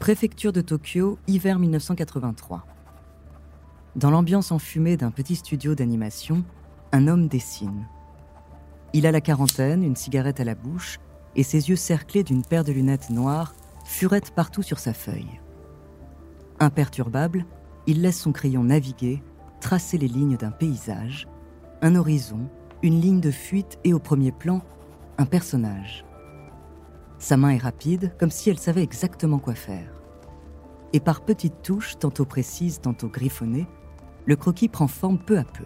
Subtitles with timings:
[0.00, 2.64] Préfecture de Tokyo, hiver 1983.
[3.96, 6.42] Dans l'ambiance enfumée d'un petit studio d'animation,
[6.90, 7.86] un homme dessine.
[8.94, 10.98] Il a la quarantaine, une cigarette à la bouche,
[11.36, 15.38] et ses yeux cerclés d'une paire de lunettes noires furettent partout sur sa feuille.
[16.60, 17.44] Imperturbable,
[17.86, 19.22] il laisse son crayon naviguer,
[19.60, 21.28] tracer les lignes d'un paysage,
[21.82, 22.48] un horizon,
[22.82, 24.62] une ligne de fuite et au premier plan,
[25.18, 26.06] un personnage.
[27.20, 29.92] Sa main est rapide, comme si elle savait exactement quoi faire.
[30.94, 33.66] Et par petites touches, tantôt précises, tantôt griffonnées,
[34.24, 35.64] le croquis prend forme peu à peu.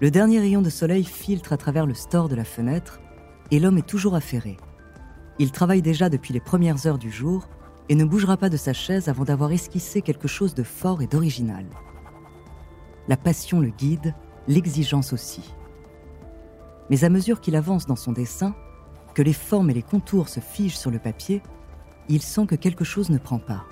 [0.00, 3.00] Le dernier rayon de soleil filtre à travers le store de la fenêtre,
[3.50, 4.56] et l'homme est toujours affairé.
[5.38, 7.46] Il travaille déjà depuis les premières heures du jour
[7.90, 11.06] et ne bougera pas de sa chaise avant d'avoir esquissé quelque chose de fort et
[11.06, 11.66] d'original.
[13.08, 14.14] La passion le guide,
[14.48, 15.54] l'exigence aussi.
[16.88, 18.54] Mais à mesure qu'il avance dans son dessin,
[19.14, 21.42] que les formes et les contours se figent sur le papier,
[22.08, 23.64] il sent que quelque chose ne prend pas.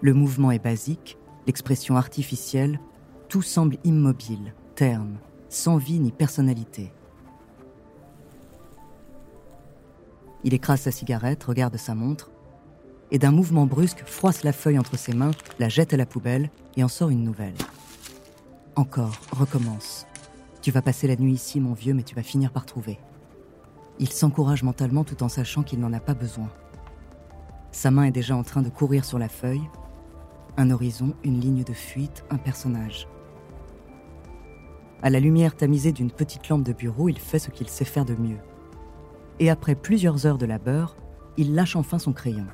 [0.00, 2.80] Le mouvement est basique, l'expression artificielle,
[3.28, 5.18] tout semble immobile, terne,
[5.48, 6.92] sans vie ni personnalité.
[10.42, 12.30] Il écrase sa cigarette, regarde sa montre,
[13.10, 16.50] et d'un mouvement brusque froisse la feuille entre ses mains, la jette à la poubelle
[16.76, 17.54] et en sort une nouvelle.
[18.76, 20.06] Encore, recommence.
[20.62, 22.98] Tu vas passer la nuit ici, mon vieux, mais tu vas finir par trouver.
[24.00, 26.48] Il s'encourage mentalement tout en sachant qu'il n'en a pas besoin.
[27.70, 29.68] Sa main est déjà en train de courir sur la feuille.
[30.56, 33.06] Un horizon, une ligne de fuite, un personnage.
[35.02, 38.06] À la lumière tamisée d'une petite lampe de bureau, il fait ce qu'il sait faire
[38.06, 38.38] de mieux.
[39.38, 40.96] Et après plusieurs heures de labeur,
[41.36, 42.46] il lâche enfin son crayon.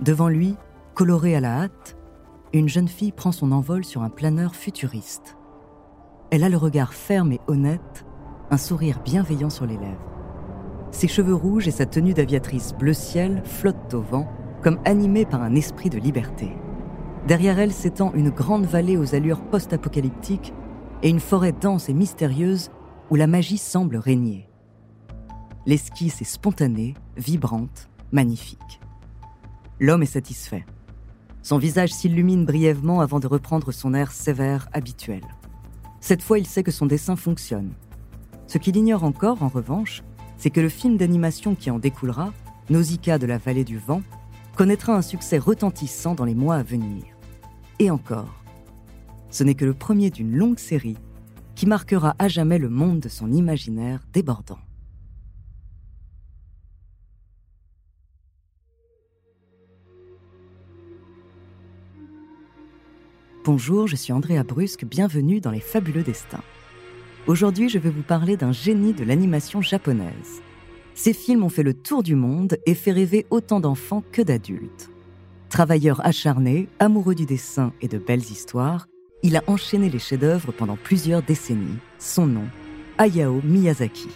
[0.00, 0.56] Devant lui,
[0.94, 1.98] coloré à la hâte,
[2.54, 5.36] une jeune fille prend son envol sur un planeur futuriste.
[6.30, 8.06] Elle a le regard ferme et honnête,
[8.50, 10.19] un sourire bienveillant sur les lèvres.
[10.90, 14.28] Ses cheveux rouges et sa tenue d'aviatrice bleu ciel flottent au vent,
[14.62, 16.50] comme animés par un esprit de liberté.
[17.26, 20.52] Derrière elle s'étend une grande vallée aux allures post-apocalyptiques
[21.02, 22.70] et une forêt dense et mystérieuse
[23.10, 24.48] où la magie semble régner.
[25.66, 28.80] L'esquisse est spontanée, vibrante, magnifique.
[29.78, 30.64] L'homme est satisfait.
[31.42, 35.22] Son visage s'illumine brièvement avant de reprendre son air sévère habituel.
[36.00, 37.72] Cette fois, il sait que son dessin fonctionne.
[38.46, 40.02] Ce qu'il ignore encore, en revanche,
[40.40, 42.32] c'est que le film d'animation qui en découlera,
[42.70, 44.00] Nausicaa de la vallée du vent,
[44.56, 47.04] connaîtra un succès retentissant dans les mois à venir.
[47.78, 48.42] Et encore,
[49.28, 50.96] ce n'est que le premier d'une longue série
[51.56, 54.58] qui marquera à jamais le monde de son imaginaire débordant.
[63.44, 66.42] Bonjour, je suis Andrea Brusque, bienvenue dans Les Fabuleux Destins.
[67.26, 70.42] Aujourd'hui, je vais vous parler d'un génie de l'animation japonaise.
[70.94, 74.90] Ces films ont fait le tour du monde et fait rêver autant d'enfants que d'adultes.
[75.50, 78.86] Travailleur acharné, amoureux du dessin et de belles histoires,
[79.22, 81.78] il a enchaîné les chefs-d'œuvre pendant plusieurs décennies.
[81.98, 82.48] Son nom,
[82.96, 84.08] Hayao Miyazaki.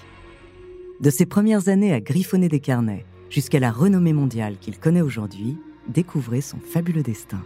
[1.01, 5.59] De ses premières années à griffonner des carnets jusqu'à la renommée mondiale qu'il connaît aujourd'hui,
[5.89, 7.43] découvrez son fabuleux destin.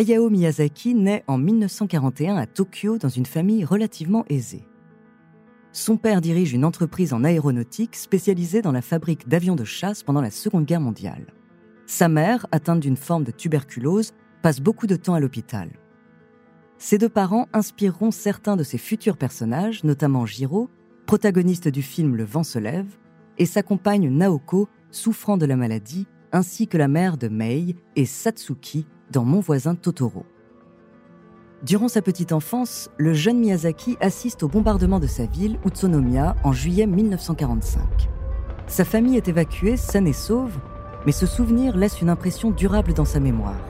[0.00, 4.66] Hayao Miyazaki naît en 1941 à Tokyo dans une famille relativement aisée.
[5.72, 10.22] Son père dirige une entreprise en aéronautique spécialisée dans la fabrique d'avions de chasse pendant
[10.22, 11.34] la Seconde Guerre mondiale.
[11.84, 15.68] Sa mère, atteinte d'une forme de tuberculose, passe beaucoup de temps à l'hôpital.
[16.78, 20.70] Ses deux parents inspireront certains de ses futurs personnages, notamment Jiro,
[21.04, 22.96] protagoniste du film Le vent se lève,
[23.36, 28.06] et sa compagne Naoko, souffrant de la maladie, ainsi que la mère de Mei et
[28.06, 30.24] Satsuki dans Mon voisin Totoro.
[31.64, 36.52] Durant sa petite enfance, le jeune Miyazaki assiste au bombardement de sa ville, Utsunomiya, en
[36.52, 37.82] juillet 1945.
[38.66, 40.58] Sa famille est évacuée saine et sauve,
[41.04, 43.60] mais ce souvenir laisse une impression durable dans sa mémoire.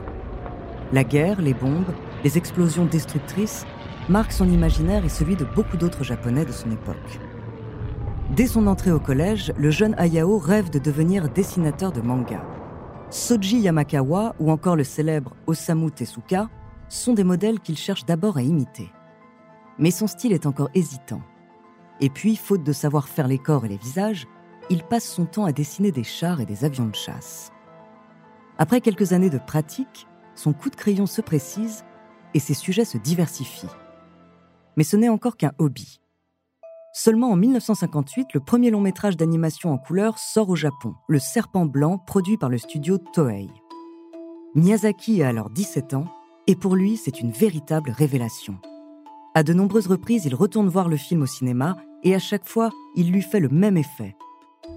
[0.93, 3.65] La guerre, les bombes, les explosions destructrices
[4.09, 7.19] marquent son imaginaire et celui de beaucoup d'autres Japonais de son époque.
[8.35, 12.41] Dès son entrée au collège, le jeune Hayao rêve de devenir dessinateur de manga.
[13.11, 16.49] Soji Yamakawa ou encore le célèbre Osamu Tezuka
[16.87, 18.89] sont des modèles qu'il cherche d'abord à imiter.
[19.77, 21.21] Mais son style est encore hésitant.
[21.99, 24.27] Et puis, faute de savoir faire les corps et les visages,
[24.69, 27.51] il passe son temps à dessiner des chars et des avions de chasse.
[28.57, 31.83] Après quelques années de pratique, son coup de crayon se précise
[32.33, 33.67] et ses sujets se diversifient.
[34.77, 36.00] Mais ce n'est encore qu'un hobby.
[36.93, 41.65] Seulement en 1958, le premier long métrage d'animation en couleur sort au Japon, Le Serpent
[41.65, 43.49] Blanc, produit par le studio Toei.
[44.55, 46.05] Miyazaki a alors 17 ans,
[46.47, 48.57] et pour lui, c'est une véritable révélation.
[49.35, 52.71] À de nombreuses reprises, il retourne voir le film au cinéma, et à chaque fois,
[52.97, 54.17] il lui fait le même effet.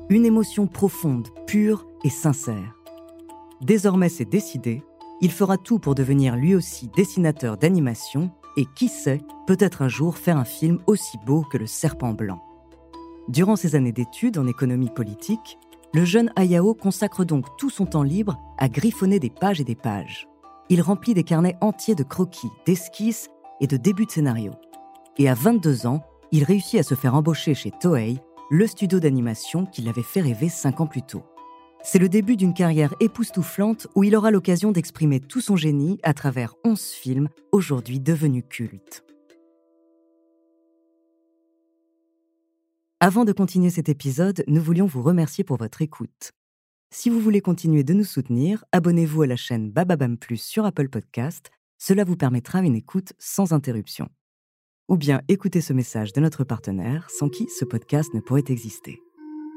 [0.08, 2.76] Une émotion profonde, pure et sincère.
[3.60, 4.84] Désormais, c'est décidé,
[5.20, 10.16] il fera tout pour devenir lui aussi dessinateur d'animation et qui sait, peut-être un jour
[10.16, 12.42] faire un film aussi beau que Le Serpent Blanc.
[13.28, 15.58] Durant ses années d'études en économie politique,
[15.94, 19.76] le jeune Hayao consacre donc tout son temps libre à griffonner des pages et des
[19.76, 20.28] pages.
[20.68, 23.28] Il remplit des carnets entiers de croquis, d'esquisses
[23.60, 24.52] et de débuts de scénario.
[25.18, 26.02] Et à 22 ans,
[26.32, 28.18] il réussit à se faire embaucher chez Toei,
[28.50, 31.22] le studio d'animation qui l'avait fait rêver 5 ans plus tôt.
[31.86, 36.14] C'est le début d'une carrière époustouflante où il aura l'occasion d'exprimer tout son génie à
[36.14, 39.04] travers 11 films aujourd'hui devenus cultes.
[43.00, 46.32] Avant de continuer cet épisode, nous voulions vous remercier pour votre écoute.
[46.90, 50.88] Si vous voulez continuer de nous soutenir, abonnez-vous à la chaîne Bababam Plus sur Apple
[50.88, 51.50] Podcast.
[51.76, 54.08] Cela vous permettra une écoute sans interruption.
[54.88, 59.02] Ou bien écoutez ce message de notre partenaire sans qui ce podcast ne pourrait exister.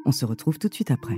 [0.05, 1.17] On se retrouve tout de suite après.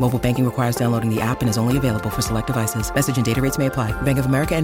[0.00, 2.90] Mobile banking requires downloading the app and is only available for select devices.
[2.94, 3.92] Message and data rates may apply.
[4.02, 4.56] Bank of America.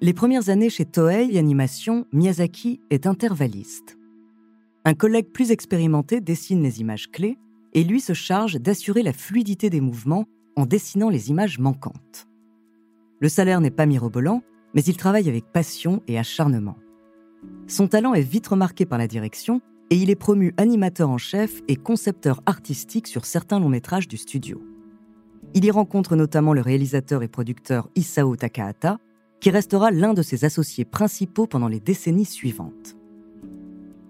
[0.00, 3.96] Les premières années chez Toei Animation, Miyazaki est intervalliste.
[4.84, 7.38] Un collègue plus expérimenté dessine les images clés
[7.72, 12.26] et lui se charge d'assurer la fluidité des mouvements en dessinant les images manquantes.
[13.20, 14.42] Le salaire n'est pas mirobolant,
[14.74, 16.76] mais il travaille avec passion et acharnement.
[17.68, 19.60] Son talent est vite remarqué par la direction
[19.92, 24.16] et il est promu animateur en chef et concepteur artistique sur certains longs métrages du
[24.16, 24.62] studio.
[25.52, 28.96] Il y rencontre notamment le réalisateur et producteur Isao Takahata,
[29.38, 32.96] qui restera l'un de ses associés principaux pendant les décennies suivantes.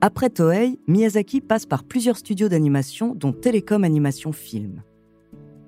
[0.00, 4.84] Après Toei, Miyazaki passe par plusieurs studios d'animation dont Telecom Animation Film.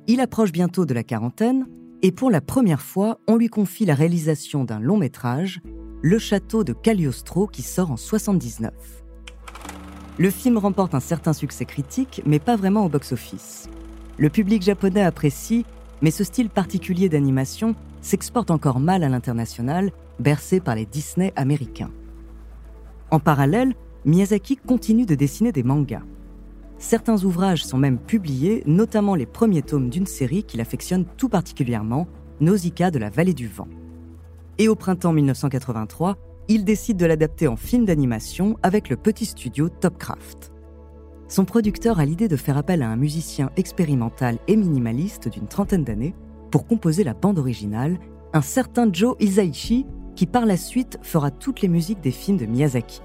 [0.06, 1.66] Il approche bientôt de la quarantaine
[2.02, 5.60] et pour la première fois, on lui confie la réalisation d'un long métrage,
[6.02, 9.03] Le château de Cagliostro qui sort en 79.
[10.16, 13.68] Le film remporte un certain succès critique, mais pas vraiment au box-office.
[14.16, 15.66] Le public japonais apprécie,
[16.02, 19.90] mais ce style particulier d'animation s'exporte encore mal à l'international,
[20.20, 21.90] bercé par les Disney américains.
[23.10, 26.02] En parallèle, Miyazaki continue de dessiner des mangas.
[26.78, 32.06] Certains ouvrages sont même publiés, notamment les premiers tomes d'une série qu'il affectionne tout particulièrement,
[32.40, 33.68] Nausicaa de la vallée du vent.
[34.58, 36.16] Et au printemps 1983,
[36.48, 40.52] il décide de l'adapter en film d'animation avec le petit studio Topcraft.
[41.28, 45.84] son producteur a l'idée de faire appel à un musicien expérimental et minimaliste d'une trentaine
[45.84, 46.14] d'années
[46.50, 47.98] pour composer la bande originale,
[48.32, 52.46] un certain Joe Hisaishi, qui par la suite fera toutes les musiques des films de
[52.46, 53.00] Miyazaki.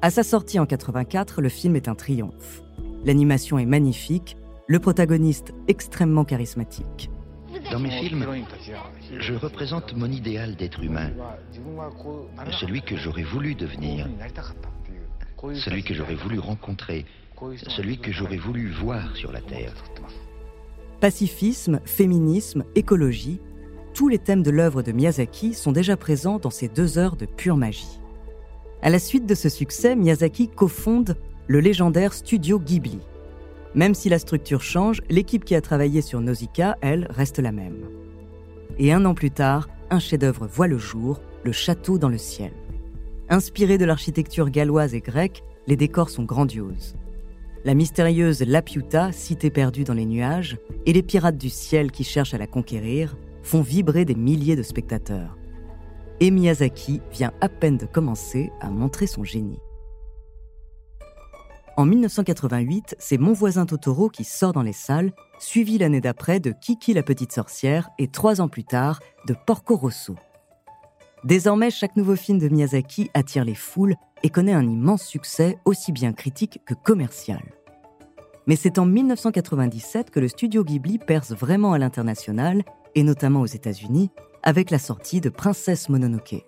[0.00, 2.62] À sa sortie en 84, le film est un triomphe.
[3.04, 4.36] L'animation est magnifique,
[4.68, 7.10] le protagoniste extrêmement charismatique.
[7.70, 8.26] Dans mes films,
[9.18, 11.10] je représente mon idéal d'être humain,
[12.60, 14.08] celui que j'aurais voulu devenir,
[15.54, 17.04] celui que j'aurais voulu rencontrer,
[17.68, 19.72] celui que j'aurais voulu voir sur la Terre.
[21.00, 23.40] Pacifisme, féminisme, écologie,
[23.94, 27.26] tous les thèmes de l'œuvre de Miyazaki sont déjà présents dans ces deux heures de
[27.26, 28.00] pure magie.
[28.82, 33.00] À la suite de ce succès, Miyazaki cofonde le légendaire studio Ghibli.
[33.74, 37.88] Même si la structure change, l'équipe qui a travaillé sur Nausicaa, elle, reste la même.
[38.78, 42.52] Et un an plus tard, un chef-d'œuvre voit le jour, le château dans le ciel.
[43.28, 46.94] Inspiré de l'architecture galloise et grecque, les décors sont grandioses.
[47.64, 52.34] La mystérieuse Lapiuta, cité perdue dans les nuages, et les pirates du ciel qui cherchent
[52.34, 55.36] à la conquérir font vibrer des milliers de spectateurs.
[56.20, 59.60] Et Miyazaki vient à peine de commencer à montrer son génie.
[61.78, 66.50] En 1988, c'est Mon voisin Totoro qui sort dans les salles, suivi l'année d'après de
[66.50, 70.16] Kiki la petite sorcière et trois ans plus tard de Porco Rosso.
[71.22, 73.94] Désormais, chaque nouveau film de Miyazaki attire les foules
[74.24, 77.44] et connaît un immense succès aussi bien critique que commercial.
[78.48, 82.64] Mais c'est en 1997 que le studio Ghibli perce vraiment à l'international,
[82.96, 84.10] et notamment aux États-Unis,
[84.42, 86.44] avec la sortie de Princesse Mononoke.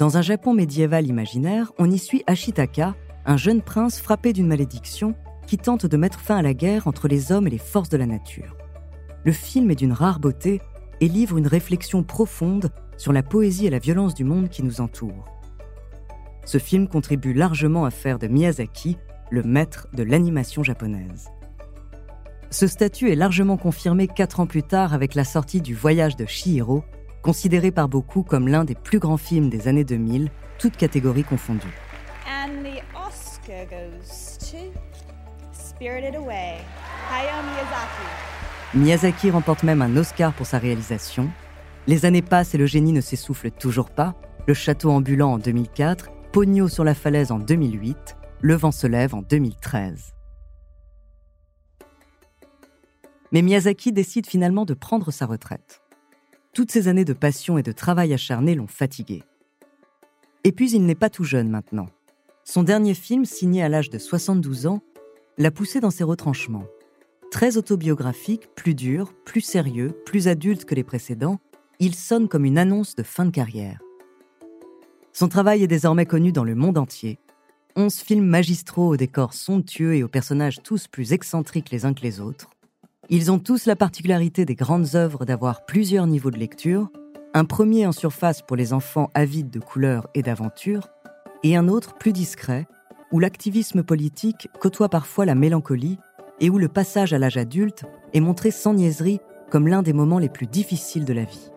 [0.00, 2.94] Dans un Japon médiéval imaginaire, on y suit Ashitaka,
[3.26, 5.14] un jeune prince frappé d'une malédiction
[5.46, 7.98] qui tente de mettre fin à la guerre entre les hommes et les forces de
[7.98, 8.56] la nature.
[9.26, 10.62] Le film est d'une rare beauté
[11.02, 14.80] et livre une réflexion profonde sur la poésie et la violence du monde qui nous
[14.80, 15.26] entoure.
[16.46, 18.96] Ce film contribue largement à faire de Miyazaki
[19.30, 21.28] le maître de l'animation japonaise.
[22.48, 26.24] Ce statut est largement confirmé quatre ans plus tard avec la sortie du Voyage de
[26.24, 26.84] Chihiro,
[27.22, 31.76] considéré par beaucoup comme l'un des plus grands films des années 2000, toutes catégories confondues.
[32.26, 34.58] And the Oscar goes to
[35.52, 36.58] Spirited Away,
[37.10, 38.74] Hayao Miyazaki.
[38.74, 41.30] Miyazaki remporte même un Oscar pour sa réalisation.
[41.86, 44.14] Les années passent et le génie ne s'essouffle toujours pas.
[44.46, 49.14] Le château ambulant en 2004, Pogno sur la falaise en 2008, Le vent se lève
[49.14, 50.14] en 2013.
[53.32, 55.80] Mais Miyazaki décide finalement de prendre sa retraite.
[56.52, 59.22] Toutes ces années de passion et de travail acharné l'ont fatigué.
[60.42, 61.88] Et puis il n'est pas tout jeune maintenant.
[62.44, 64.82] Son dernier film, signé à l'âge de 72 ans,
[65.38, 66.66] l'a poussé dans ses retranchements.
[67.30, 71.38] Très autobiographique, plus dur, plus sérieux, plus adulte que les précédents,
[71.78, 73.78] il sonne comme une annonce de fin de carrière.
[75.12, 77.20] Son travail est désormais connu dans le monde entier.
[77.76, 82.02] Onze films magistraux aux décors somptueux et aux personnages tous plus excentriques les uns que
[82.02, 82.50] les autres.
[83.12, 86.90] Ils ont tous la particularité des grandes œuvres d'avoir plusieurs niveaux de lecture,
[87.34, 90.86] un premier en surface pour les enfants avides de couleurs et d'aventures,
[91.42, 92.68] et un autre plus discret,
[93.10, 95.98] où l'activisme politique côtoie parfois la mélancolie
[96.38, 97.82] et où le passage à l'âge adulte
[98.14, 99.18] est montré sans niaiserie
[99.50, 101.50] comme l'un des moments les plus difficiles de la vie.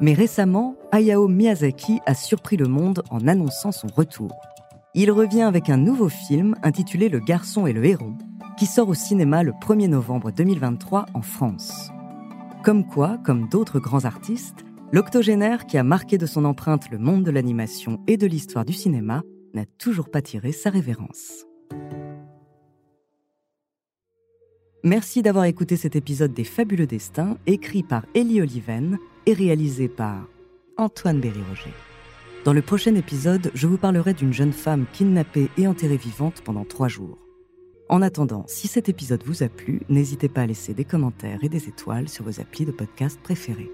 [0.00, 4.38] Mais récemment, Hayao Miyazaki a surpris le monde en annonçant son retour.
[4.92, 8.18] Il revient avec un nouveau film intitulé Le garçon et le héron,
[8.58, 11.90] qui sort au cinéma le 1er novembre 2023 en France.
[12.62, 17.24] Comme quoi, comme d'autres grands artistes, l'octogénaire qui a marqué de son empreinte le monde
[17.24, 19.22] de l'animation et de l'histoire du cinéma
[19.54, 21.46] n'a toujours pas tiré sa révérence.
[24.84, 30.26] Merci d'avoir écouté cet épisode des Fabuleux Destins, écrit par Ellie Oliven et réalisé par
[30.76, 31.72] Antoine Berry-Roger.
[32.44, 36.64] Dans le prochain épisode, je vous parlerai d'une jeune femme kidnappée et enterrée vivante pendant
[36.64, 37.21] trois jours.
[37.88, 41.48] En attendant, si cet épisode vous a plu, n'hésitez pas à laisser des commentaires et
[41.48, 43.70] des étoiles sur vos applis de podcast préférés.